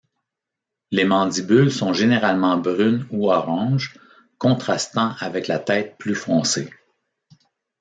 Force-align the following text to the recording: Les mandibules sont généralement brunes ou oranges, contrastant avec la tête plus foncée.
Les 0.89 1.03
mandibules 1.03 1.71
sont 1.71 1.93
généralement 1.93 2.57
brunes 2.57 3.05
ou 3.11 3.29
oranges, 3.31 3.99
contrastant 4.39 5.13
avec 5.19 5.47
la 5.47 5.59
tête 5.59 5.95
plus 5.99 6.15
foncée. 6.15 6.71